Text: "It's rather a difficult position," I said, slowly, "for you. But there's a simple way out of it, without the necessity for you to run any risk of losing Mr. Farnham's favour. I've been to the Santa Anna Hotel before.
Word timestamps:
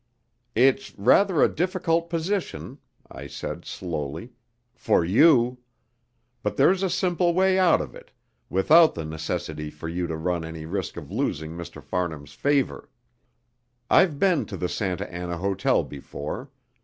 "It's 0.55 0.97
rather 0.97 1.43
a 1.43 1.47
difficult 1.55 2.09
position," 2.09 2.79
I 3.11 3.27
said, 3.27 3.65
slowly, 3.65 4.31
"for 4.73 5.05
you. 5.05 5.59
But 6.41 6.57
there's 6.57 6.81
a 6.81 6.89
simple 6.89 7.35
way 7.35 7.59
out 7.59 7.81
of 7.81 7.93
it, 7.93 8.09
without 8.49 8.95
the 8.95 9.05
necessity 9.05 9.69
for 9.69 9.87
you 9.87 10.07
to 10.07 10.17
run 10.17 10.43
any 10.43 10.65
risk 10.65 10.97
of 10.97 11.11
losing 11.11 11.51
Mr. 11.51 11.83
Farnham's 11.83 12.33
favour. 12.33 12.89
I've 13.91 14.17
been 14.17 14.47
to 14.47 14.57
the 14.57 14.67
Santa 14.67 15.07
Anna 15.13 15.37
Hotel 15.37 15.83
before. 15.83 16.49